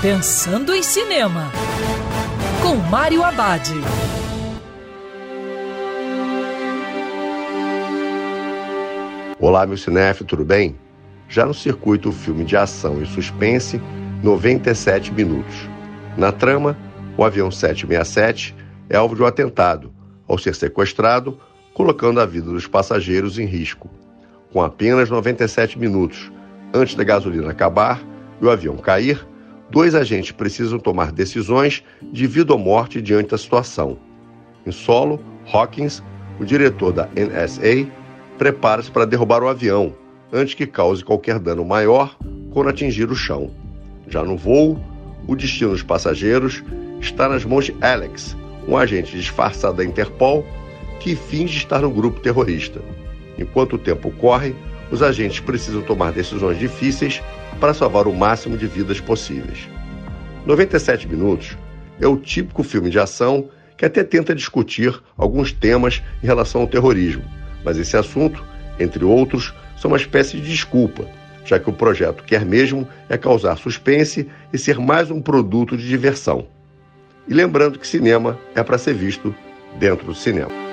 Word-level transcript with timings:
Pensando 0.00 0.72
em 0.72 0.80
Cinema, 0.80 1.50
com 2.62 2.76
Mário 2.76 3.24
Abad. 3.24 3.68
Olá, 9.40 9.66
meu 9.66 9.76
cinef, 9.76 10.22
tudo 10.22 10.44
bem? 10.44 10.76
Já 11.28 11.44
no 11.44 11.52
circuito 11.52 12.12
filme 12.12 12.44
de 12.44 12.56
ação 12.56 13.02
e 13.02 13.06
suspense, 13.06 13.82
97 14.22 15.12
minutos. 15.12 15.68
Na 16.16 16.30
trama, 16.30 16.78
o 17.16 17.24
avião 17.24 17.50
767 17.50 18.54
é 18.88 18.96
alvo 18.96 19.16
de 19.16 19.22
um 19.24 19.26
atentado, 19.26 19.92
ao 20.28 20.38
ser 20.38 20.54
sequestrado, 20.54 21.40
colocando 21.74 22.20
a 22.20 22.26
vida 22.26 22.48
dos 22.48 22.68
passageiros 22.68 23.36
em 23.36 23.46
risco. 23.46 23.90
Com 24.52 24.62
apenas 24.62 25.10
97 25.10 25.76
minutos 25.76 26.30
antes 26.72 26.94
da 26.94 27.02
gasolina 27.02 27.50
acabar 27.50 28.00
e 28.40 28.44
o 28.44 28.50
avião 28.50 28.76
cair, 28.76 29.26
dois 29.70 29.94
agentes 29.94 30.32
precisam 30.32 30.78
tomar 30.78 31.12
decisões 31.12 31.82
de 32.02 32.26
vida 32.26 32.52
ou 32.52 32.58
morte 32.58 33.00
diante 33.00 33.30
da 33.30 33.38
situação. 33.38 33.98
Em 34.66 34.70
solo, 34.70 35.20
Hawkins, 35.52 36.02
o 36.38 36.44
diretor 36.44 36.92
da 36.92 37.08
NSA, 37.08 37.86
prepara-se 38.36 38.90
para 38.90 39.06
derrubar 39.06 39.42
o 39.42 39.48
avião 39.48 39.94
antes 40.32 40.54
que 40.54 40.66
cause 40.66 41.04
qualquer 41.04 41.38
dano 41.38 41.64
maior 41.64 42.16
quando 42.52 42.70
atingir 42.70 43.10
o 43.10 43.16
chão. 43.16 43.50
Já 44.08 44.22
no 44.22 44.36
voo, 44.36 44.78
o 45.26 45.34
destino 45.34 45.70
dos 45.70 45.82
passageiros 45.82 46.62
está 47.00 47.28
nas 47.28 47.44
mãos 47.44 47.66
de 47.66 47.76
Alex, 47.80 48.36
um 48.66 48.76
agente 48.76 49.16
disfarçado 49.16 49.78
da 49.78 49.84
Interpol 49.84 50.44
que 51.00 51.14
finge 51.14 51.58
estar 51.58 51.80
no 51.80 51.90
grupo 51.90 52.20
terrorista. 52.20 52.80
Enquanto 53.38 53.74
o 53.74 53.78
tempo 53.78 54.10
corre, 54.12 54.54
os 54.90 55.02
agentes 55.02 55.40
precisam 55.40 55.82
tomar 55.82 56.12
decisões 56.12 56.58
difíceis 56.58 57.22
para 57.60 57.74
salvar 57.74 58.06
o 58.06 58.14
máximo 58.14 58.56
de 58.56 58.66
vidas 58.66 59.00
possíveis. 59.00 59.68
97 60.46 61.08
minutos 61.08 61.56
é 62.00 62.06
o 62.06 62.16
típico 62.16 62.62
filme 62.62 62.90
de 62.90 62.98
ação 62.98 63.48
que 63.76 63.84
até 63.84 64.02
tenta 64.02 64.34
discutir 64.34 65.00
alguns 65.16 65.52
temas 65.52 66.02
em 66.22 66.26
relação 66.26 66.62
ao 66.62 66.66
terrorismo, 66.66 67.24
mas 67.64 67.78
esse 67.78 67.96
assunto, 67.96 68.44
entre 68.78 69.04
outros, 69.04 69.54
são 69.76 69.90
uma 69.90 69.96
espécie 69.96 70.36
de 70.36 70.48
desculpa, 70.48 71.06
já 71.44 71.58
que 71.58 71.70
o 71.70 71.72
projeto 71.72 72.24
quer 72.24 72.44
mesmo 72.44 72.86
é 73.08 73.16
causar 73.16 73.56
suspense 73.56 74.28
e 74.52 74.58
ser 74.58 74.78
mais 74.78 75.10
um 75.10 75.22
produto 75.22 75.76
de 75.76 75.86
diversão. 75.86 76.46
E 77.28 77.34
lembrando 77.34 77.78
que 77.78 77.86
cinema 77.86 78.38
é 78.54 78.62
para 78.62 78.78
ser 78.78 78.94
visto 78.94 79.34
dentro 79.78 80.06
do 80.06 80.14
cinema. 80.14 80.67